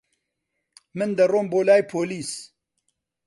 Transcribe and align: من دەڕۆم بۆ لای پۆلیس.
من 0.97 1.09
دەڕۆم 1.17 1.45
بۆ 1.51 1.59
لای 1.67 1.81
پۆلیس. 1.91 2.31